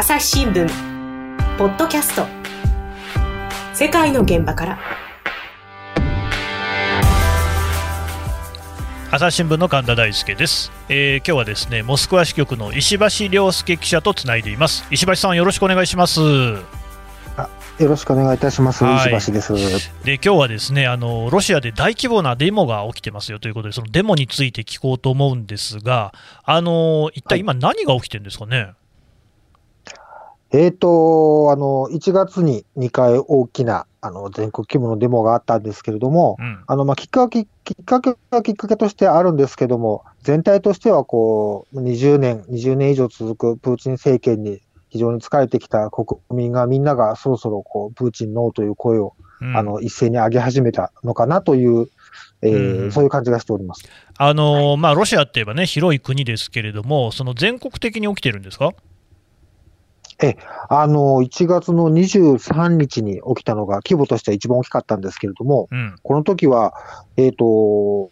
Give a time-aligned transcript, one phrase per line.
[0.00, 0.68] 朝日新聞。
[1.58, 2.24] ポッドキャスト。
[3.74, 4.78] 世界の現場から。
[9.10, 14.84] 朝日新聞の神田大輔です、えー、今日はですねモスクワ支局の石橋亮介記者とつないでいます。
[14.92, 16.20] 石橋さんよろしくお願いします。
[16.20, 16.60] よ
[17.80, 18.84] ろしくお願いいたします。
[18.84, 19.92] 石橋です。
[20.04, 28.58] で、今日はですね、あの、ロシアで大規模なデモが起きてますよということで、そのデモについて聞こうと思うんですが、あの、一体今何が起きてるんですかね？
[28.58, 28.74] はい
[30.50, 51.88] えっ、ー、と、あの、1月に2回大きな、あの、全国規模のデモがあったんですけれども、うん、あの、まあ、きっかけ、きっかけはきっかけとしてあるんですけども、全体としては、こう、20年、20年以上続くプーチン政権に非常に疲れてきた国民がみんながそろそろ、こう、プーチンノーという声を、うん、あの、一斉に上げ始めたのかなという、
[52.40, 53.84] えー、うん、そういう感じがしております。
[54.16, 58.70] あの、はい、まあ、ロシアって言えばね、広い国ですけれども、その全国的に起きてるんですか？
[60.20, 60.36] え、
[60.68, 66.74] あの、1月の23日に起きたのが、規模としては一番大きかったんですけれども、うん、この時は、
[67.16, 68.10] えっ、ー、と、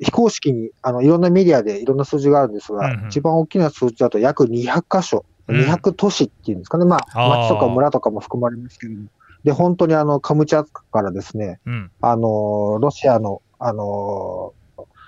[0.00, 9.08] 非公式に、あの、いろんなメディアでいろんな数字があるんですが、うんうん、一番大きな数字だと約200箇所、200都市っていうんですかね、まあ、町とか村とかも含まれますけれども、
[9.44, 14.52] で、本当にあの、カムチャツカからですね、うん、あの、ロシアの、あの、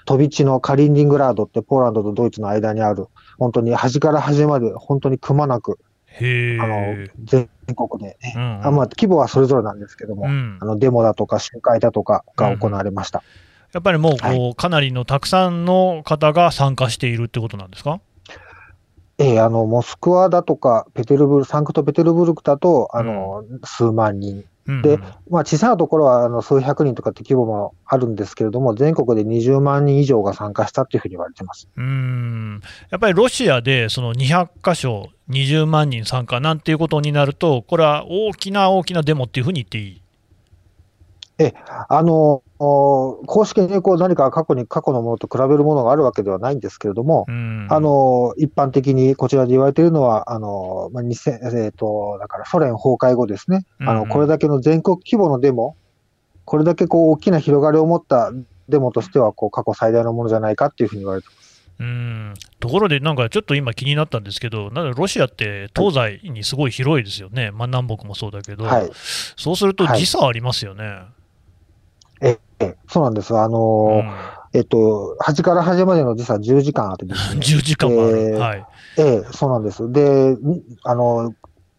[0.06, 3.06] 飛び地のカリンニングラードってポーランドとドイツの間にある、
[3.38, 5.78] 本当に端から端まで本当にくまなく、
[6.18, 13.24] あの全国で、ね、うんうん、あまあ、規模はそれぞれなんですけども、うん、あのデモだとか集会だとかが行われました、うん、
[13.72, 18.00] やっぱりもうこう、はい、かなりのたくさんの方が参加しているってことなんですか？
[19.22, 24.46] ええ、あの、モスクワだとか、ペテルブル、サンクトペテルブルクだと、あの、うん、数万人。
[24.82, 31.68] で、まあ、小さなところはあの数百人とかって規模もあるんですけれども、全国で20万人以上が参加したっていうふうに言われてます。
[31.76, 32.60] うん。
[32.90, 40.02] やっぱりロシアでその200箇所、20万人参加なんていうことになると、これは大きな大きなデモっていうふうに言っていい？
[41.40, 41.54] え、
[41.88, 55.76] あの、公式にこう何か過去に、過去のものと比べるものがあるわけではないんですけれども、あの、一般的にこちらで言われているのは、あの、まあ、2000、えっ、ー、と、だからソ連崩壊後ですね、あの、これだけの全国規模のデモ、
[56.44, 58.32] これだけこう大きな広がりを持った
[58.68, 61.50] デモとしては、こう過去最大のものじゃないかっていうふうに言われてます。
[61.80, 62.34] うん。
[62.60, 68.90] ところで、なんかちょっと今気になったんですけど、なんロシアって東西にすごい広いですよね、はい、まあ、南北もそうだけど、はい、
[69.36, 70.84] そうすると時差ありますよね。
[70.84, 71.06] は
[72.88, 73.36] そうなんです。
[73.36, 77.40] あのーうん、えっと、端から端までの時差10時間あってですね。
[77.42, 78.66] 10時間もある、えー、はい。
[78.98, 79.90] ええ、そうなんです。
[79.92, 80.36] で、
[80.84, 81.34] あの、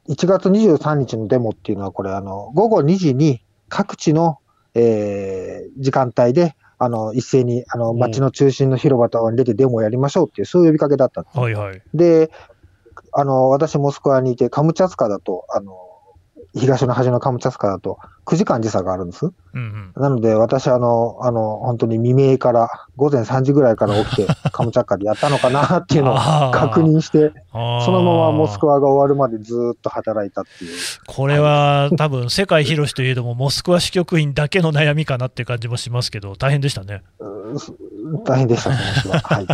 [0.09, 4.39] 1月23日のデモっていうのは、これ、あの、午後2時に各地の、
[4.73, 11.37] えー、時間帯で、あの、一斉に、あの、街の中心の広場とかに出てデモをやりましょうっていう、そういう呼びかけだったんです。
[11.37, 11.81] はいはい。
[11.93, 12.31] で、
[13.13, 15.73] あの、私、モスクワにいて、カムチャツカだと、あの、
[16.53, 19.25] 東の端のカムチャツカだと9時間時差があるんです。
[19.25, 19.29] う
[19.59, 26.15] んうん、なので、私、あの、あの、本当に未明から、午前3時ぐらいから起きて、 カムチャッカでやったのかなっていうのを
[26.51, 30.71] 確認して、そのままモスクワが終わるまでずっと働いたっていう。
[31.07, 37.03] これは多分、世界広しといえども、モスクワ支局員だけの悩みかなっていう感じもしますけど、大変でしたね。
[38.25, 38.75] 大変でした、は。
[39.41, 39.47] い。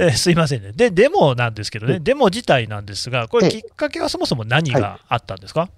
[0.00, 0.72] はい、 すいませんね。
[0.72, 5.70] で、デモなんですけどね、デモ自体なんですが、これ、きっかけはそもそも何があったんですか、はい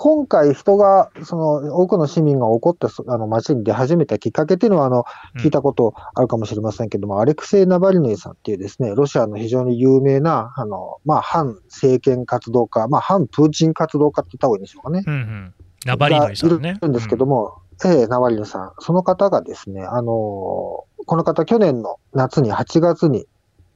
[0.00, 5.04] 今回、人が、その多くの市民が怒ってあの街に出始めたきっかけっていうのはあの、
[5.40, 15.02] 聞いたことあるかもしれませんけども、うん、アレクセイ・ナバリヌイさんっていうですね、ロシアの非常に有名な、あのまあ、反政権活動家、まあ、反プーチン活動家って言った方がいいんでしょうかね。
[15.04, 15.54] うんうん、
[15.84, 16.76] ナバリヌイさんね。
[16.76, 23.26] いるんですけども、うん、ええナバリヌイさん、その方がですね、あのこの方、去年の夏に8月に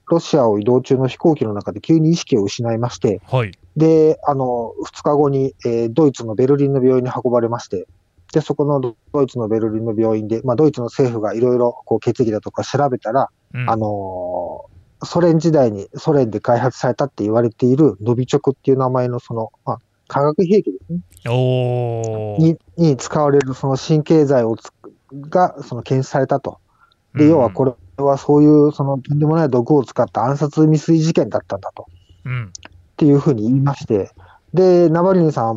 [0.09, 7.87] ロシアを移動中の飛行機の中で急に意識を失いまして、はい、で、あの、2日後に、えー、ドイツのベルリンの病院に運ばれまして、
[8.33, 19.79] で、そこのドイツのベルリンの病院で、まあ、ドイツの政府がいろいろこう血液だとか調べたら、うん、あのー、ソ連時代にソ連で開発されたって言われているノビチョクっていう名前のその、まあ、
[20.13, 21.01] 化学兵器ですね。
[22.39, 24.57] にに使われるその神経剤を
[25.31, 26.59] がその検出されたと。
[27.15, 31.87] で、要はこれはそういうそのとんでもない毒を使った暗殺未遂事件だったんだと。
[32.27, 32.49] うん、っ
[32.97, 34.11] ていうふうに言いまして、
[34.53, 35.57] で、ナバリヌさん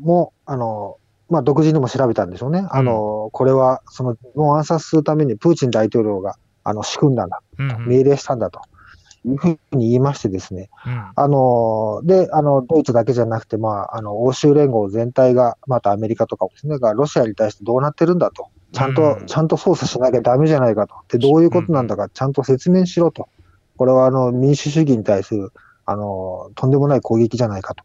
[0.00, 0.98] も、あの、
[1.28, 2.60] まあ、独自にも調べたんでしょうね。
[2.60, 8.60] うん、あの、これは、その、暗殺するためにプーチン大統領が、あの、仕組んだんだ、うん、命令したんだと。
[9.26, 18.48] いうふうに言いましてですね、うん、あの、で、あの、ドイツだけじゃなくて、まあ、あの、欧州連合全体が、またアメリカとかもですね、が、ロシアに対してどうなってるんだと。
[18.72, 20.94] ちゃんと、ちゃんと操作しなきゃダメじゃないかと。
[21.08, 23.28] で、どういうことなんだか、ちゃんと説明しろと。
[23.76, 25.52] これは、あの、民主主義に対する、
[25.86, 27.84] あの、とんでもない攻撃じゃないかと。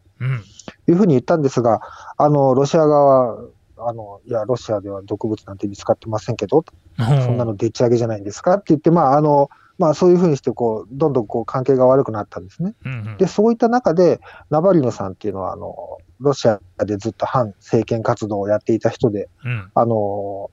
[0.88, 1.82] いうふうに言ったんですが、
[2.18, 3.46] あの、ロシア側は、
[3.78, 6.66] あの、いや、ロシアでは毒物なんて見つかってませんけど、
[6.98, 12.76] そんなのでっち上げじゃないんですかって言って、まあ、あの、まあ、そういうふうにしてこう、どんどんこう関係が悪くなったんですね。
[12.86, 20.52] うんうん、で、そういった中で、ナバリヌさんっていうのは、あの、ロシアでずっと反政権活動をやっていた人で、うん、あの、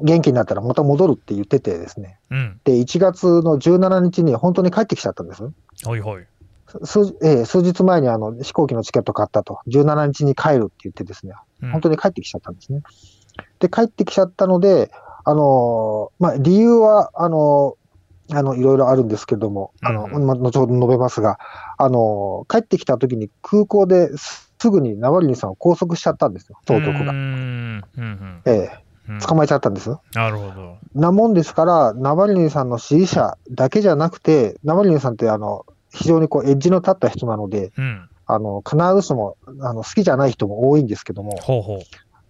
[0.00, 5.42] 元気になったらまた戻るって言っててですね、うん、で、1月の17日に本当に帰ってきちゃったんです。
[5.42, 6.26] はいはい。
[6.84, 11.34] 数,、えー、数日前にあの飛行機のチケット買ったと、17日に帰るって言ってですね、
[11.72, 12.82] 本当に帰ってきちゃったんですね。
[13.58, 14.92] で、帰ってきちゃったので、
[15.24, 17.76] あのまあ、理由は、あの
[18.32, 21.38] あの、いろいろあるんですけれども、あの、ま、後ほど述べますが、
[21.78, 27.12] あの帰ってきた時に空港ですぐにナワリヌさんを拘束しちゃったんですよ、当局が。
[27.12, 29.90] うんうん、ええ捕まえちゃったんです。
[30.14, 30.76] なるほど。
[30.94, 41.78] なもんですから、ナバリヌさんの支持者だけじゃなくて、ナバリヌさんってあの非常にこうエッジの立った人なので、うん、あの必ずしもあの好きじゃない人も多いんですけども、ほうほう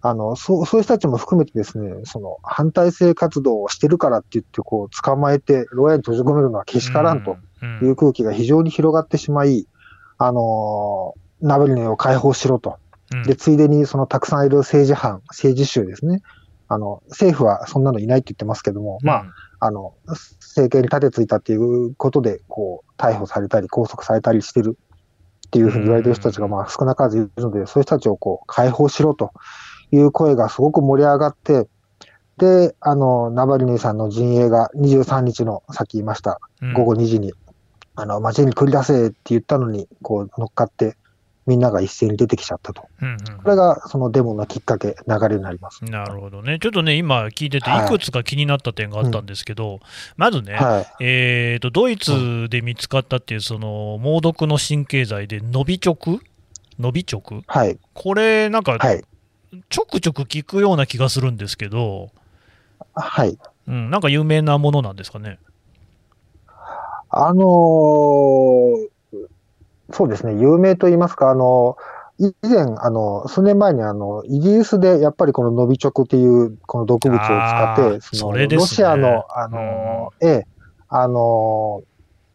[0.05, 7.37] あのそうそういう人たちも含めてですね、その反体制活動をしてるからって言ってこう捕まえて、牢屋に閉じ込めるのはけしからんと
[7.81, 9.65] いう空気が非常に広がってしまい、
[10.17, 12.79] あのナベルネを解放しろと。
[13.25, 16.21] で、ついでにそのたくさんいる政治犯、政治州ですね。
[16.67, 19.25] あの、政府はそんなのいないって言ってますけども、まあ、
[19.59, 24.77] あの、政権に立てついたっていうことで、こう、逮捕されたり、拘束されたりしてる
[25.47, 29.31] っていうふうに言われてる人たちが、まあ、少なからずいるので、そういう人たちをこう、解放しろと
[29.95, 31.67] いう声がすごく盛り上がって、
[32.37, 36.39] で、あの、ナバリヌイさんの陣営が23日の、さっき言いました、
[36.75, 37.33] 午後2時に、
[37.95, 40.97] あの、街に繰り出せって言ったのに、こう、乗っかって、
[41.45, 45.83] みんなが一斉に出てきちゃったと、うんうん、これがそのデモのきっかけ、流れになります。
[45.83, 47.89] なるほどね、ちょっとね、今聞いてて、い。
[47.89, 49.81] くつか気になった点があったんですけど、はいうん、
[50.15, 56.23] まずね、はい、えーと、ドイツで見つかったっていう、その猛毒の神経剤で、ノビチョク
[56.79, 58.77] ノビチョク、はい、これ、なんか、
[59.69, 62.09] ちょくちょく聞くような気がするんですけど、
[62.93, 65.39] はい、うん、なんか有名なものなんですかね？
[67.09, 68.93] あのー
[69.91, 71.77] そうですね、有名と言いますか、あの、
[72.17, 80.45] 以前、あの、数年前に、あの、イギリスでやっぱりこのノビチョクっていう、この毒物を使って、その、ロシアの、あの、え、
[80.87, 81.83] あの、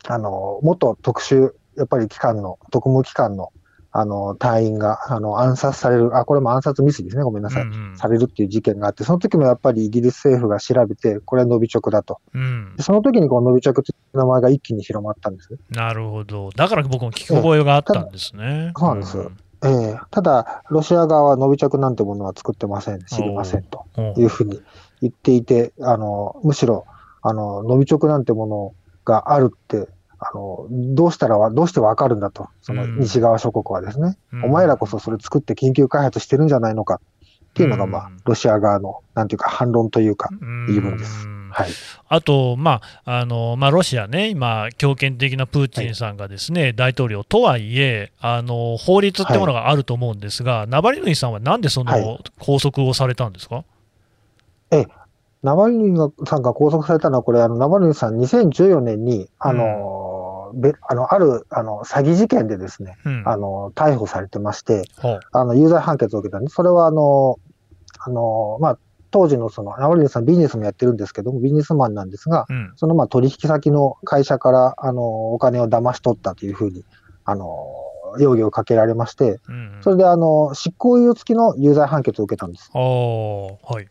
[0.07, 3.53] あの、元特殊、やっぱり機関の、特務機関の
[4.01, 12.21] あの、隊員が、あの、暗殺される、あ、これも暗殺未遂ですね、ごめんなさい、うんうん、されるっていう事件があって、その時もやっぱりイギリス政府が調べて、これはノビチョクだと。
[12.35, 15.59] うん、その時にこのノビチョクという名前が一気に広まったんです。
[15.71, 16.51] なるほど。
[16.51, 18.73] だから僕も聞き覚えがあったんですね。
[18.77, 19.19] そうなんです。
[19.19, 23.87] うんえー、ただ、ロシア側はノビチョクなんてものは作ってません、知りませんと
[24.17, 24.61] いうふうに
[25.03, 26.87] 言っていて、あのむしろ
[27.23, 28.75] あのノビチョクなんてもの
[29.05, 37.01] があるってあの、どうしたら、どうしてわかるんだと、その西側諸国はですね、うん、お前らこそそれ作って研究開発してるんじゃないのか。
[37.49, 40.29] っていうのが、まあ、ロシア側の、なんていうか、反論というか、
[40.69, 41.27] 言い分です。
[41.51, 41.71] はい、
[42.09, 53.65] あと、まああのまあ、ロシアね、今、強権的なプーチンさんがですね、はい、大統領とはいえあの、法律ってものがあると思うんですが、はい、ナバリヌイさんはなんでその拘束をされたんですか、
[54.71, 54.87] え
[55.43, 60.08] ナバリヌイさんが拘束されたのは、これ、あのナバリヌイさん、2014年に、あの、うん
[60.55, 64.85] べあのあるあの詐欺事件でですね、うん、あの逮捕されてまして、
[65.33, 66.55] あの有罪判決を受けたんです。
[66.55, 67.39] それはあの
[68.01, 68.79] あの、まあ、
[69.11, 76.85] 当時のその、ナオリンさんビジネスもやってるんですけども、ビジネスマンなんですが、うん、そのまあ取引先の会社からあのお金を騙し取ったというふうに、
[77.25, 77.47] あの
[78.19, 82.71] 容疑をかけられまして、うん、それであの執行猶予付きの有罪判決を受けたんです。
[82.73, 83.89] はい、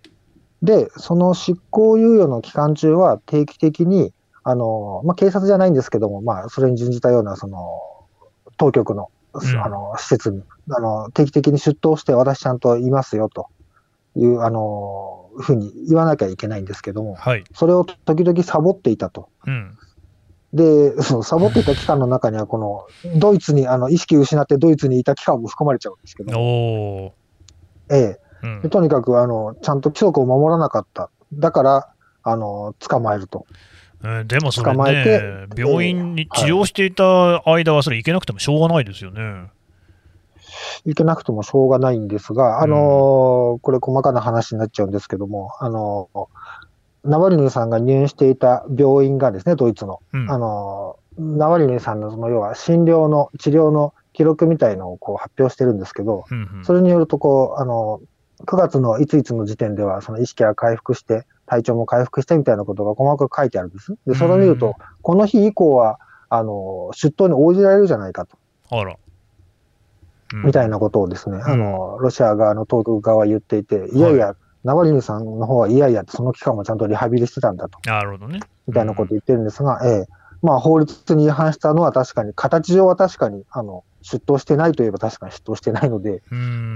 [0.61, 4.13] で、その執行猶予の期間中は定期的に
[4.49, 7.81] あの、まあ、警察じゃないんですけども、まあ、それに準じたような、その、
[8.55, 13.49] 当局の、あの、施設に、あの、定期的に出頭して、私ちゃんといますよ、と
[14.15, 19.27] いう、あの、ふうに言わなきゃいけないんですけども、はい、それを時々サボっていたと。
[19.45, 19.77] うん、
[20.53, 26.31] で、そのサボっていた期間の中には、この、ドイツに、あの、意識を失ってドイツにいた期間も含まれちゃうんですけど、
[27.91, 28.19] ええ、
[28.63, 31.09] うん、とにかく、あの、ちゃんと規則を守らなかった。
[31.33, 33.45] だから、あの、捕まえると。
[34.03, 39.49] えー、でもそれね、病院に治療していた間はそれ行けなくてもしょうがないですよね。
[40.85, 46.27] 行けなくてもしょうがないんですが、あのー、これ細かな話になっちゃうんですけども、あのー、
[47.09, 58.01] ナワリヌイさんが入院していた病院がですね、ドイツの、うん、あのー、ナワリヌイさんのその要は診療の、治療の記録みたいのをこう発表してるんですけど、うんうん、それによるとこう、あの、
[58.45, 63.95] 9月のいついつの時点では、その意識が回復して、体調も回復してみたいなことが細かく書いてあるんです。
[64.05, 65.99] で、それを見ると、この日以降は、
[66.29, 68.37] あの、出頭に応じられるじゃないかと。
[68.69, 68.95] あら。
[70.33, 74.35] うん、みたいなことをですね、あの、ロシア側の当局側は言っていて、いやいや、はい、
[74.65, 77.79] ナワリヌさんの方はいやいや、その期間もちゃんとリハビリしてたんだと。
[77.85, 78.41] なるほどね。
[78.67, 80.05] みたいなことを言ってるんですが、ええ。
[80.41, 86.21] まあ、法律に違反したのは確かに、形上は確かに、あの、出頭してないといえば確かに出頭してないので、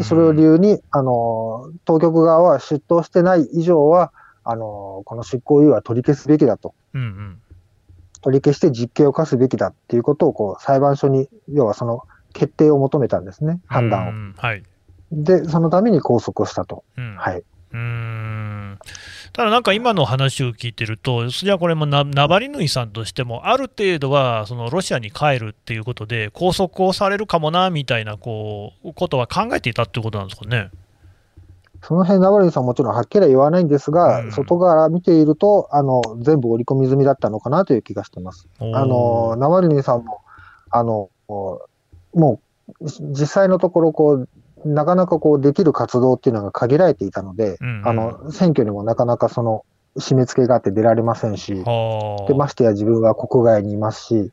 [0.01, 4.11] それを理由に、あの、当局側は出頭してない以上は、
[4.43, 6.73] あの、この執行猶予は取り消すべきだと。
[6.93, 7.41] うんうん、
[8.21, 14.41] 取り消して実刑を課すべきだっていうことを、こう、裁判所に、要はその決定を求めたんですね、判断を。
[14.41, 14.63] はい。
[15.11, 16.83] で、そのために拘束をしたと。
[16.97, 17.43] うん、はい。
[17.73, 18.77] うん
[19.33, 30.69] ただなんか今の話を聞いてると、じゃあこれもナバリヌイさんとしても、ある程度はそのロシアに帰るっていうことで、拘束をされるかもなみたいなこうことは考えていたってことなんですかね。
[31.83, 38.47] その辺ナバリヌさんもちろんはっきりは言わないんですが、うん、外側見ているとあの、全部織り込み済みだったのかなという気がしてます。
[38.59, 40.21] あのナバリヌさんも
[40.69, 41.09] あの
[42.13, 42.39] も
[42.79, 44.29] う実際のところこう、
[44.65, 49.65] なかなかこうできる活動っていうのが限られていたので、うんうん、あの選挙にもなかなかその
[49.97, 54.31] 締め付けがあって出られませんし、でましてや自分は国外にいますし、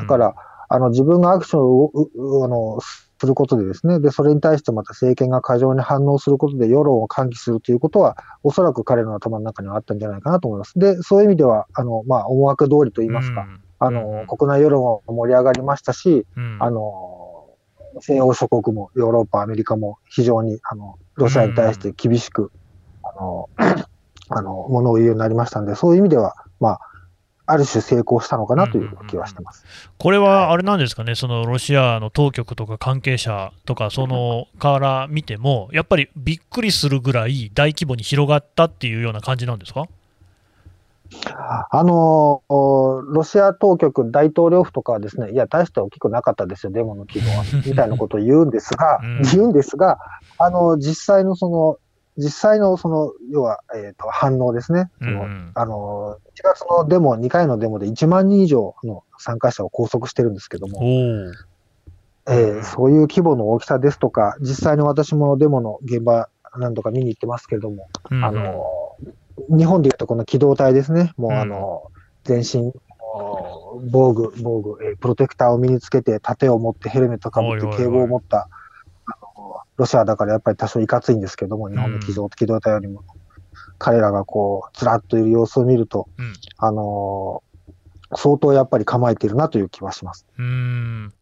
[0.00, 0.34] だから、
[0.68, 2.78] あの自分がアクションをあの
[3.20, 10.78] することでですねで、それに対してまた政権が過剰に反応することで世論を喚起するということは、おそらく彼の頭の中にはあったんじゃないかなと思います。
[10.78, 17.46] で、そういう意味では、あのまあ、思惑通りといいますか、うん、あの国内世論も盛り上がりましたし、うん、あの
[18.00, 22.52] 西欧諸国もヨーロッパ、アメリカも非常にあのロシアに対して厳しく、
[23.02, 23.48] あの、
[24.28, 26.80] あの、 ものを言うようになりましたんで、そういう意味では、まあ、
[27.50, 29.64] ある種成功したのかなという気はしてます、
[29.98, 39.86] これはあれなんですかね、そのロシアの当局とか関係者とか、そのから見ても、やっぱりびっくりするぐらい大規模に広がったっていうような感じなんですか？
[41.70, 49.98] あのロシア当局、大統領府とかはですね、いや、大して大きくなかったですよ、デモの規模は、みたいなことを言うんですが、 うん、言うんですが、
[50.36, 51.78] あの、実際のその、
[52.18, 54.90] 実際のその、要は、えっ、ー、と、反応ですね。
[55.54, 60.80] あの、1月のデモ、2回のデモで1万人以上の参加者を拘束してるんですけども、
[62.28, 68.96] えー、そういう規模の大きさですとか、実際に私もデモの現場何度か見に行ってますけれども、うん、あの、
[69.48, 71.84] 日本でいうとこの機動隊ですね、もうあの、
[72.24, 72.72] 全身、
[73.90, 78.48] 防具、防具、えー、プロテクターを身につけて、盾を持って、ヘルメットかぶって、警棒を持った、
[79.78, 83.04] ロシアだからやっぱり多少いかついんですけども、日本の機動機動隊よりも、
[83.78, 90.26] 彼らがこう、ずらっといる様子を見ると、うん、あのー、相当やっぱり構えているなという気はします。
[90.36, 91.12] うん。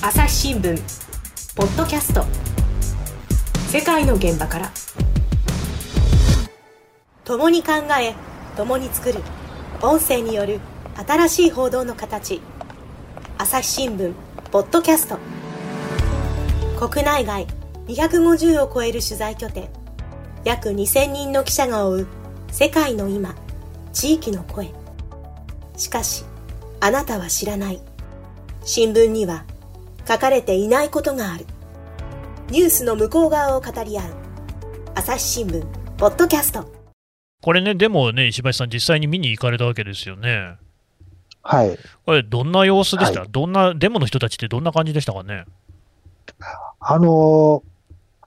[0.00, 0.80] 朝日新聞
[1.54, 2.24] ポッドキャスト。
[3.68, 4.70] 世界の現場から。
[7.24, 8.14] 共に考え
[8.56, 9.20] 共に作る。
[9.82, 10.60] 音声による
[11.06, 12.40] 新しい報道の形。
[13.36, 14.14] 朝日新聞
[14.50, 15.18] ポッドキャスト
[16.78, 17.44] 国内外
[17.88, 19.68] 250を超える取材拠点。
[20.44, 22.06] 約2000人の記者が追う
[22.52, 23.34] 世界の今
[23.92, 24.70] 地域の声。
[25.76, 26.24] しかし
[26.80, 27.80] あなたは知らない。
[28.64, 29.44] 新聞には
[30.06, 31.46] 書かれていないことがある。
[32.48, 34.14] ニュースの向こう側を語り合う
[34.94, 35.66] 朝日新聞
[35.96, 36.72] ポッドキャスト。
[37.42, 40.56] これね、でもね、石橋さん、実際に見に行かれたわけですよね。
[41.42, 41.76] はい。
[42.06, 45.44] これ、どんな様子でした、はい、どんな、デモの人たちってどんな感じでしたかね？
[46.90, 47.62] あの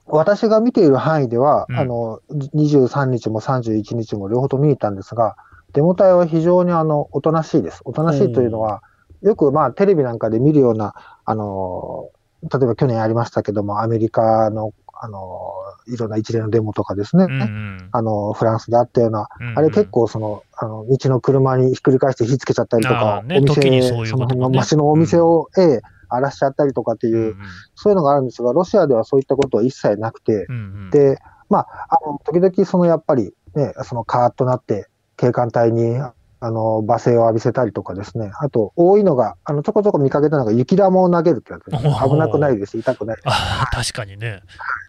[0.06, 5.36] 私が見ている範囲では、うん、あの23日も31日も両方と見に行ったんですが、
[5.72, 7.80] デモ隊は非常にあのおとなしいです。
[7.84, 8.82] おとなしいというのは、
[9.22, 12.10] よくまあテレビなんかで見るような、あの
[12.42, 15.54] 例えば去年ありましたけども、アメリカのあの、
[15.88, 25.82] いろんな一連のデモとかですね、うんうん、あの、フランスであったような、うんうん、あれ結構その、あの、道の車にひっくり返して火つけちゃったりとか、ね、お店、ううね、その辺の街のお店を、うん、ええ、
[26.14, 27.36] 荒らしちゃったりとかっていう、うんうん、
[27.74, 36.00] そういうのがあるんですが、ロシアではそういったことは一切なくて、うんうん、で、まあ、あの、時々そのやっぱり、ね、そのカーッとなって、警官隊に
[36.44, 38.32] あの、罵声を浴びせたりとかですね。
[38.40, 41.94] あと、多いのが、あの、ちょこちょこ見かけたのが雪玉を投げるってやつです、ね。
[42.02, 42.76] 危なくないです。
[42.76, 43.26] 痛くないです。
[43.28, 44.42] あ確かにね。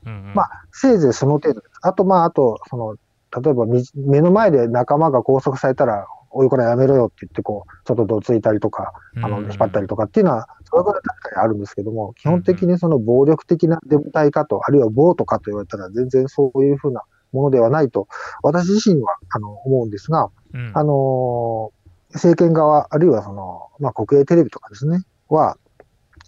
[0.08, 1.74] うんうん、まあ、せいぜいその程度です。
[1.84, 2.96] あと、まあ、あと、その、
[3.39, 18.08] 例えば目の前で仲間が拘束されたら、おい、これやめろよって言って、こう、ちょっとどついたりとか、あの、引っ張ったりとかっていうのは、それぐらい確かにあるんですけども、基本的にその暴力的なデモ隊かと、あるいは暴徒かと言われたら、全然そういうふうなものではないと、
[18.42, 25.58] 私自身は、あの、思うんですが、うん、あのー政権側、あるいはその、まあ、国営テレビとかですね、は、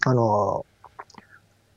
[0.04, 0.66] あの、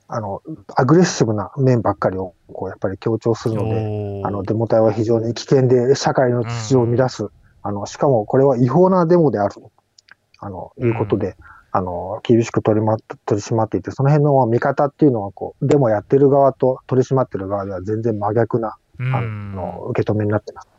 [0.08, 0.42] あの、
[0.76, 7.28] アグレッシブな面ばっかりを、こう、やっぱり強調するので、あの、デモ隊は非常に危険で、社会の秩序を乱す、
[7.64, 9.72] あの、しかもこれは違法なデモであると。
[10.42, 11.36] あの、いうことで、
[11.74, 20.70] あの、厳しく取り,、ま、取り締まっていて、その辺の見方っていうのは、こう、デモやってる側と取り締まってる側では全然真逆な、あの、受け止めになってます。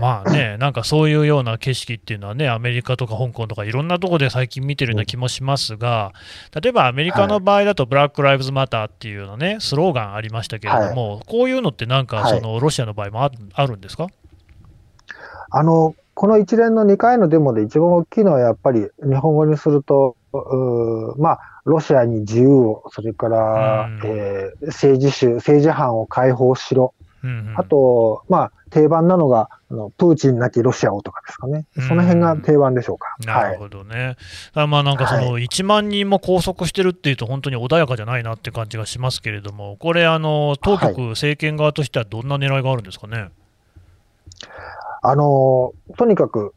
[0.00, 6.12] まあね、なんかそういうような景色っていうのはね、アメリカとか香港とかいろんなところで最近見てるような気もしますが、
[6.62, 14.06] 例えばアメリカの場合だと、ブラック・ライブズ・マターっていうのね、スローガンありましたけれども、はい、こういうのってなんか、そのロシアの場合もああるんですか？
[15.50, 20.16] あのこの一連の2回のデモで一番大きいのはやっぱり日本語にすると、
[21.16, 33.14] まあ、ロシアに自由を、それから、えー、政治州、政治犯を解放しろ、うんうん、あと、まあ、定番なのが、あのプーチンなきロシアをとかですかね、その辺が定番でしょうか。
[33.24, 34.16] なるほどね。
[34.54, 43.28] はい、まあなんかその1万人も拘束してるっていうと、本当に穏やかじゃないなって感じがしますけれども、これ、あの当局、政権側としてはどんな狙いがあるんですかね？
[45.02, 46.54] あのとにかく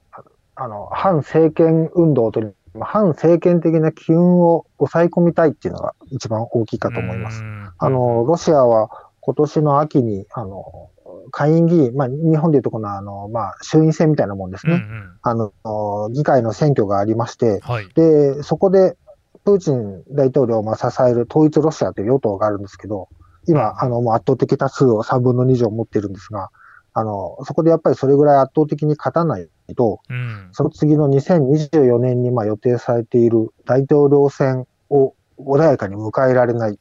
[0.56, 2.42] あの反政権運動と
[2.80, 7.44] 反政権的な機運を抑え込みたいっていうのが一番大きいかと思います。
[7.78, 10.90] あのロシアは今年の秋にあの
[11.32, 15.34] 下院議員、まあ、日本でいうとこのあの、まあ、衆院選みたいなもんですね、うんうん、あ
[15.64, 18.98] の議会の選挙がありまして、はい、でそこで
[19.44, 23.10] プーチン大統領を支える統一ロシアという与党があるんですけど、
[23.48, 26.52] 今、あのもう圧倒的多数を3分の2以上持ってるんですが、
[26.94, 36.78] あのそこでやっぱりそれぐらい圧倒的に勝たないと、うん、その次の2024年にまあ予定されている大統領選を穏やかに迎えられない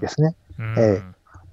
[0.00, 0.36] ですね。
[0.76, 1.02] え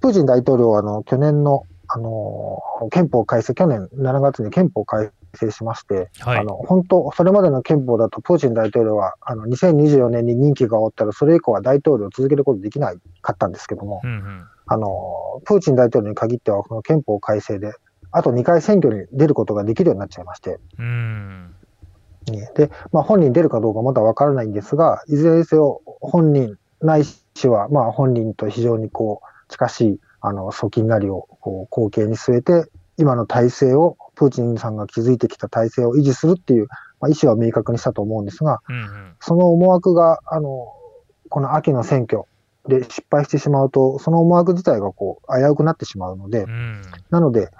[0.00, 1.64] プーチン大統領はあの去年の
[1.94, 17.72] あの憲法改正、去年7月に憲法改正しまして、はい、あの本当、それまでの憲法だと、プーチン大統領はあの2024年に任期が終わったら、それ以降は大統領を続けることできないかったんですけども、うんうん、あのプーチン大統領に限っては、この憲法改正で、
[18.10, 20.58] あと2回選挙に出ることができるようになっちゃいまして。
[20.78, 21.54] うん。
[22.54, 36.68] で、まあ、本人出るかどうかまだわからないんですが、いずれにせよ本人ないしは、まあ、本人と非常にこう近しいあの、側近なりをこう後継に据えて、今の体制を、プーチンさんが築いてきた体制を維持するっていう、
[37.00, 40.72] まあ、意思は明確にしたと思うんですが、うんうん、その思惑が、あの、
[41.28, 42.24] この秋の選挙
[42.68, 47.50] で失敗してしまうと、その思惑自体がこう危うくなってしまうので、うん、なので、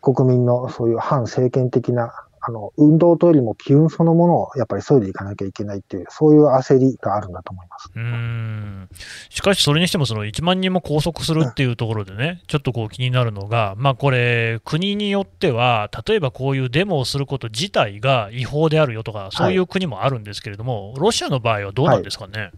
[0.00, 7.90] 国民のそういう反政権的なあの、運動というよりも機運そのものをやっぱり急いでいかなきゃいけないっていう、そういう焦りがあるんだと思います。
[7.92, 8.88] うん。
[9.30, 22.40] しかし、それにしてもその1万人も拘束するっていうところでね、うん、ちょっとこう気になるのが、まあ、これ、国によっては、例えばこういうデモをすること自体が違法であるよとか、そういう国もあるんですけれども、はい、ロシアの場合はどうなんですかね？
[22.40, 22.52] はい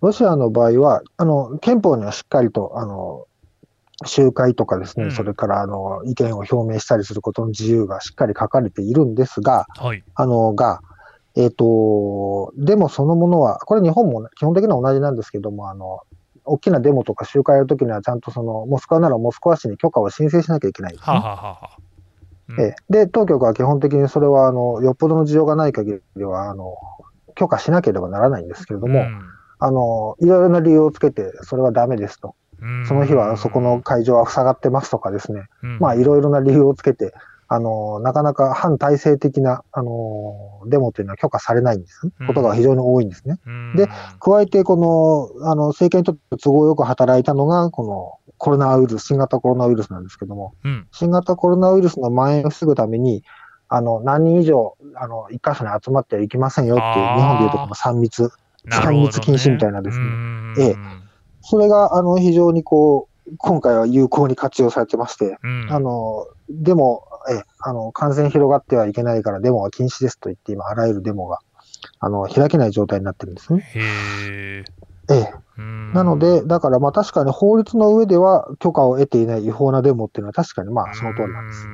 [0.00, 3.26] ロシアの場合は、あの憲法にはしっかりとあの
[4.06, 10.80] 集会とかですね、うん、それからあの意見を表明したりすることの自由がしっかり書かれているんですが、はい、あのが、
[11.36, 16.00] えっ、ー、と、でもそのものは、これ日本も基本的には同じなんですけども、あの、
[16.44, 20.98] 大きなデモとか集会やるときには、ちゃんとその、モスクワならモスクワ市に許可を申請しなきゃいけないね。
[21.00, 21.70] ははは
[22.48, 22.74] うん、え。
[22.88, 26.74] で、当局は基本的にそれは、あの、よっぽどの事情がない限りは、あの、
[27.34, 29.20] 許可しなければならないんですけれども、うん、
[29.58, 32.34] あの、いろいろな理由をつけて、それはダメですと。
[32.88, 35.44] その日はそこの会場は塞がってますとかですね、
[35.78, 37.14] まあいろいろな理由をつけて、
[37.50, 43.38] あの、なかなか反体制的な、あの、デモというのは許可されないんです、ことが非常に多いんですね。
[43.74, 43.88] で、
[44.20, 53.24] 加えて、この、あの、政権にとって都合よく働いたのが、このコロナウイルス、新型コロナウイルスなんですけども、うん、新型コロナウイルスの蔓延を防ぐために、
[53.68, 58.30] あの、何人以上、あの、一箇所に集まってはいけませんよっていう、日本でいうとこの3密、
[58.66, 60.06] 3密禁止みたいなですね、
[60.58, 60.76] ええ、
[61.40, 71.38] それが、あの、非常にこう、今回は有効に活用されてまして、うん、あの、でも、え、あの、感染広がってはいけないからデモは禁止ですと言って、今、あらゆるデモが、
[72.00, 73.60] あの、開けない状態になってるんですね。
[73.74, 74.64] へ
[75.10, 75.48] ええ。
[75.92, 81.66] なので、だからまあ確かに法律の上では許可を得ていない違法なデモっていうのは確かにまあその通りなんです。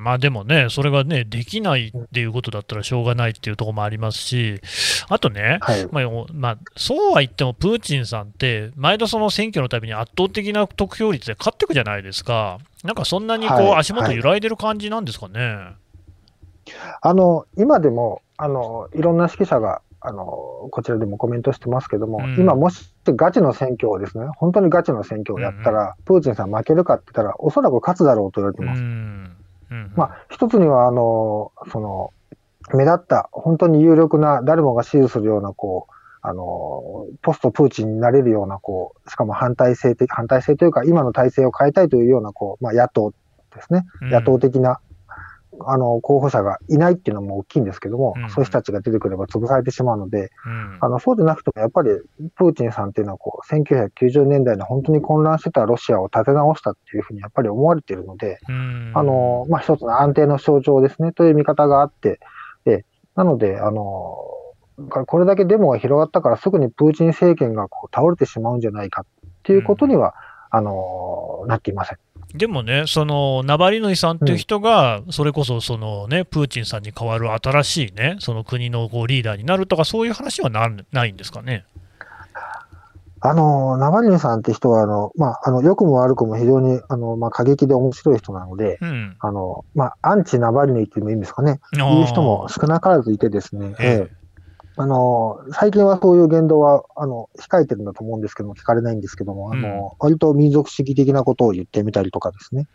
[0.00, 4.60] まあでもね、それがね、できないっていうことだったらしょうがないっていうところもありますし、
[5.08, 15.40] あとね、はい、まあ、まあ、そうは言っても、プーチンさんって、毎度その選挙のたびに圧倒的な得票率で勝っていくじゃないですか、なんかそんなにこう、足元揺らいでる感じなんですかね？
[15.40, 15.74] はいはい、
[17.02, 20.24] あの今でもあのいろんな指揮者があの
[20.70, 28.80] こちらでもコメントしてますけども、うん、今、もしガチの選挙をですね、本当にガチの選挙をやったら、うん、プーチンさん負けるかって言ったら、おそらく勝つだろうと言われてます。
[28.80, 29.36] うん
[29.96, 32.12] まあ、一つには、あの、その、
[32.74, 43.12] 目立った、本当に有力な、誰もが支持するような、こう、あの、ポストプーチンになれるような、こう、しかも反体制的、反体制というか、今の体制を変えたいというような、こう、まあ、野党
[43.54, 44.80] ですね、野党的な
[45.66, 51.90] あの候補者がいないっていうのも大きいんですけども、うんうん、そういう人たちが出てくれば潰されてしまうので、うん、あのそうでなくてもやっぱり
[52.36, 62.20] プーチンさんっていうのはこう、1990年代の本当に混乱してたロシアを立て直したっていうふうにやっぱり思われているので、うん、あのまあ、一つの安定の象徴ですねという見方があって、
[62.64, 62.84] で
[63.16, 64.16] なので、あの
[65.06, 69.06] これだけデモが広がったからすぐにプーチン政権がこう倒れてしまうんじゃないかっ
[69.42, 70.14] ていうことには、
[70.52, 71.98] うん、あのなっていません。
[72.34, 81.64] でもね、そのナバリヌイさんっていう人が、それこそその、ね、プーチンさんに代わる新しい、ね、その国のこうリーダーになるとか、そういう話はなないんですかね？
[83.22, 91.60] あの、ナバリヌイさんって人は、あの、まあ、あの、良くも悪くも非常に、あの、まあ、過激で面白い人なので、うん、あの、まあ、アンチナバリヌイっていうのもいいんですかね？
[91.74, 94.19] いう人も少なからずいてですね、ええ
[94.76, 102.68] あの、最近はそういう言動は、あの、控えてるんだと思うんですけども、聞かれないんですけども、あの、割と民族主義的なことを言ってみたりとかですね、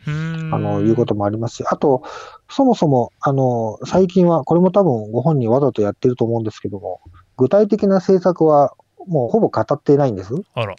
[0.51, 2.03] あの、いうこともありますし、あと、
[2.49, 7.01] そもそも、あの、最近は、これも多分ご本人わざとやってると思うんですけども、
[7.37, 8.75] 具体的な政策は、
[9.07, 10.33] もうほぼ語っていないんです。
[10.53, 10.75] あら。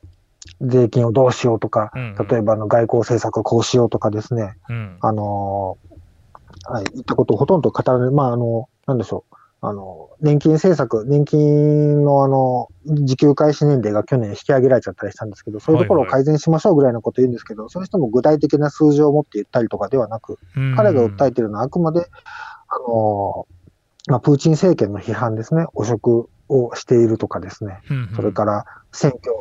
[0.60, 5.76] 税金をどうしようとか、うんうん、例えばの外交政策こうしようとかですね、うん、あの、
[6.64, 9.35] はい、言ったことをほとんど語らない、まあ、あの、なんでしょう。
[9.68, 20.38] あの、年金政策、年金のあの、受給開始年齢が去年引き上げられちゃったりしたんですけど、そういうところを改善しましょうぐらいのこと言うんですけど、はいはい、その人も具体的な数字を持って言ったりとかではなく、
[20.76, 22.06] 彼が訴えているのはあくまで、
[22.68, 23.48] あの、
[24.06, 27.80] まあ、プーチン政権の批判ですね、汚職をしているとかですね、
[28.14, 29.32] それから選挙、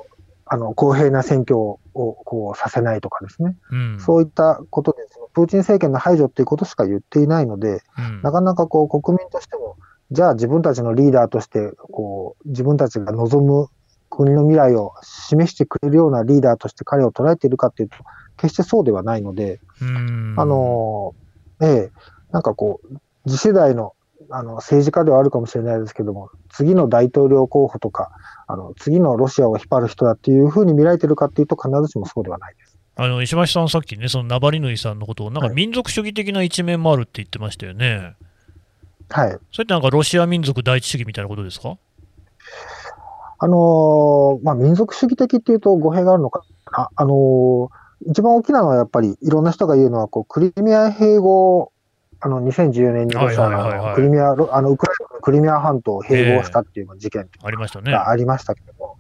[0.48, 4.98] あの、公平な選挙をこうさせないとかですね、うん、そういったことで、
[5.34, 9.76] プーチン政権の排除っていうことしか言っていないので、うん、なかなかこう国民としても、
[10.12, 13.68] じゃあ自分たちのリーダーとして、こう、自分たちが望む
[14.10, 17.98] 国の未来を示してくれるようなリーダーとして彼を捉えているかというと、
[18.38, 19.60] 決してそうではないので、
[20.38, 21.16] あの、
[21.62, 21.92] ええ、
[22.32, 23.94] なんかこう、次世代の
[24.30, 28.12] あの政治家ではあるかもしれないですけども、次の大統領候補とか、
[28.48, 32.78] あの次のロシアを引っ張る人だっていうふうに見られてるかっていうと、必ずしもそうではないです。
[32.98, 37.96] あの石橋さん、さっきね、そのナバリヌイさんのことを、なんか民族主義的な一面もあるって言ってましたよね。
[37.98, 38.16] はい。
[39.52, 41.78] それってなんかロシア民族第一主義みたいなことですか？
[43.38, 46.42] あのー、まあ、民族主義的っていうと語弊があるのか
[46.72, 46.90] な。
[46.96, 47.70] あのー、
[48.10, 51.72] 一番大きなのはやっぱりいろんな人が言うのは、こう、クリミア併合、
[52.22, 57.94] あの、2014年にロシアのクリミア、あの、ウクライナのクリミア半島を併合したっていう事件ありましたね。
[57.94, 58.98] ありましたけども、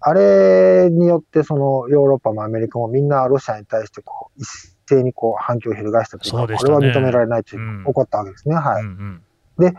[0.00, 4.46] あれによって、その、ヨーロッパもアメリカもみんなロシアに対して、こう、一
[4.86, 8.54] 斉にこう、反響を翻したというか、ね、これは認められないという、起こったわけですね。
[8.56, 8.82] はい。
[8.82, 9.22] うんうん
[9.60, 9.74] で、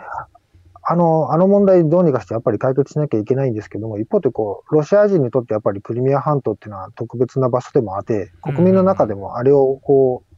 [0.83, 10.35] あの、あの問題どうにかしてやっぱり解決しなきゃいけないんですけども、一方でこう、ロシア人にとってやっぱりクリミア半島っていうのは特別な場所でもあって、国民の中でもあれをこう、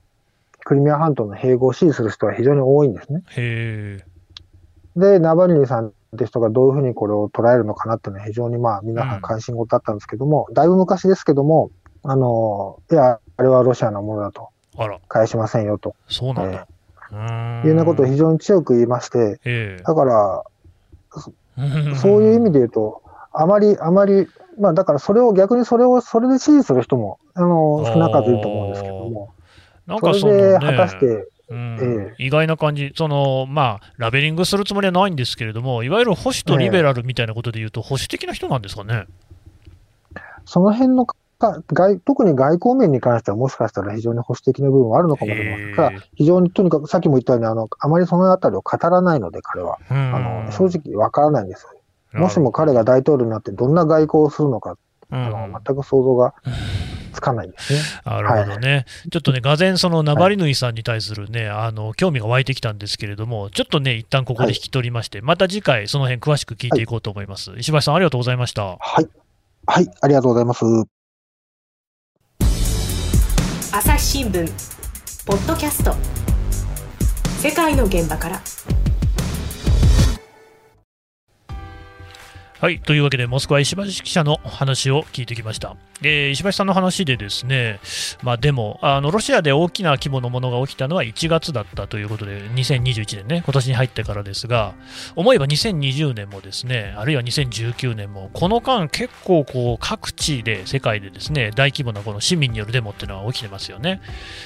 [0.65, 3.23] クリミア半島の併合を支持する人は非常に多いんですね。
[4.95, 11.71] で、ナバリニさんって人がどういうふうにこれを捉えるのかなっていうのは非常にまあ皆さん関心事だったんですけども、うん、だいぶ昔ですけども、
[12.03, 14.49] あの、いや、あれはロシアのものだと。
[15.08, 15.95] 返しませんよと。
[16.08, 16.67] そうなんだ。
[17.63, 20.43] いうようなことを非常に強く言いまして、えー、だから、
[21.95, 24.28] そういう意味で言うと、あまり、あまり、
[24.60, 29.34] まあだからそれを逆にそれを、それで支持する人も、あの、少なからずいると思うんですけども、
[29.86, 31.06] なんかそれで果たして、
[31.49, 31.78] うん、
[32.10, 39.06] ええ、意外な感じ、そのまあ、ラベリングするつもりはないんですけれども、いわゆる保守とリベラルみたいなことでいうと、保守的な人なんですかね？
[40.45, 41.06] その辺の
[41.51, 49.77] 外特に外交面に関してはもしかしたら非常に保守的な部分はあるのかもしれませんが、非常にとにかくさっきも言ったようにあの、あまりそのあたりを語らないので、彼は。
[49.89, 52.19] あの正直わからないんですよ。
[52.19, 54.77] もしも彼が大統領になってどんな外交をするのか、
[55.10, 56.34] あの全く想像が
[57.12, 57.79] つかないですね。
[58.06, 67.51] なるほどね、はい、ちょっとね、がぜん、そのナバリヌイさんに対するね、はい、あの興味が湧いてきたんですけれども、ちょっとね、一旦ここで引き取りまして、はい、また次回、その辺詳しく聞いていこうと思います。
[67.58, 68.77] 石橋さん、ありがとうございました。
[68.79, 69.08] はい。
[69.65, 70.92] はい、ありがとうございます。
[73.75, 74.47] 朝日新聞
[75.25, 75.95] ポッドキャスト。
[77.41, 78.39] 世界の現場から。
[82.63, 82.80] はい。
[82.80, 85.76] というわけで、モスクワ石橋記者の話を聞いてきました。
[86.02, 87.82] えー、石橋さんの話でですね、
[88.21, 94.76] まあ、でもあの、ロシアで大きな規模のものが起きたのは1月だったということで、2021年ね、今年に入ってからですが、
[95.17, 103.99] 思えば2020年もですね、あるいは2019年も、この間、結構こう各地で、世界でですね、大規模なこの市民によるデモっていうのは起きてますよね。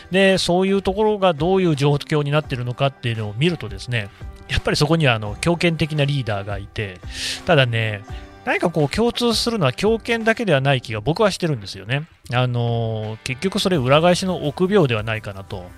[0.09, 4.09] で、そういうところがどういう状況になっているのかっていうのを見るとですね、
[4.49, 6.99] やっぱりそこにはあの強権的なリーダーがいて、
[7.45, 8.03] ただね、
[8.45, 12.07] 何かこう共通するのは強権だけではない気が僕はしてるんですよね。
[12.33, 15.69] あの結局それ裏返しの臆病ではないかなと。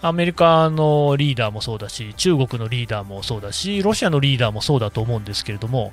[0.00, 5.92] アメリカのリーダーもそうだし、中国のリーダーもそうだし、ロシアのリーダーもそうだと思うんですけれども、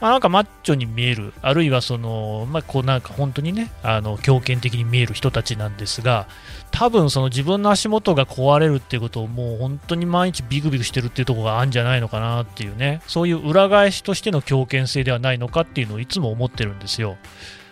[0.00, 6.26] まあ、なんかマッチョに見える、あるいはその、まあ、こうなんか本当にね、あの強権的に見える人たちなんですが、
[6.70, 17.16] 多分その自分の足元が壊れるっていうことをもう本当に毎日ビクビクしてるっていうところがあるんじゃないのかなっていうね、そういう裏返しとしての強権性ではないのかっていうのをいつも思ってるんですよ。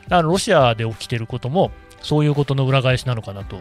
[0.05, 1.71] だからロシアで起きてることも、
[2.01, 3.61] そういうことの裏返しなのかなと。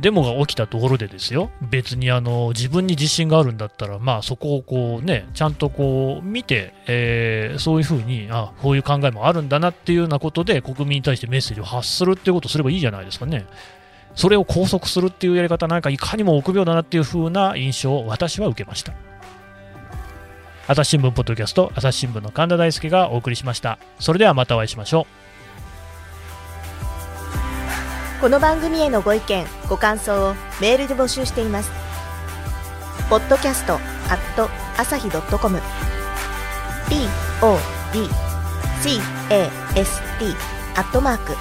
[0.00, 13.46] デモが起きたところでですよ、別にあの自分に自信があるんだったら、まあ、そこをこう、ね、ちゃんとこう見て、えー、そういうふうにあ、こういう考えもあるんだなっていうようなことで、国民に対してメッセージを発するっていうことをすればいいじゃないですかね。
[14.16, 18.92] それを拘束するっていうやり方なんかいかにも臆病だなっていう風な印象を私は受けました。
[20.66, 23.78] 朝日新聞ポッドキャスト朝日新聞の神田大輔がお送りしました。
[24.00, 25.23] それではまたお会いしましょう。
[28.24, 31.70] この番組へのご意見ご感想をメールで募集しています。
[33.10, 33.80] ポッドキャストアッ
[34.34, 35.60] ト朝日ドットコム。
[36.88, 37.12] podcast
[40.74, 41.34] アットマーク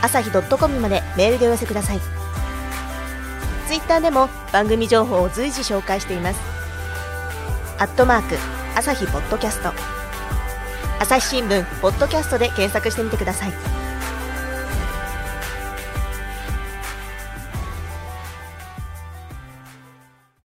[0.00, 2.00] 朝日 .com までメールでお寄せください。
[3.68, 6.40] ツイッターでも番組情報を随時紹介しています。
[7.78, 8.36] アットマーク
[8.74, 9.68] 朝日ポッドキャスト。
[10.98, 13.81] 朝日新聞ポッドキャストで検索してみてください。